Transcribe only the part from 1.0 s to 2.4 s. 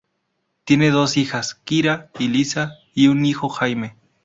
hijas, Kyra y